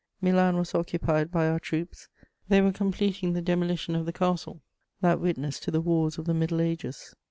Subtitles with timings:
[0.19, 2.07] Milan was occupied by our troops;
[2.47, 4.63] they were completing the demolition of the castle,
[5.01, 7.13] that witness to the wars of the Middle Ages.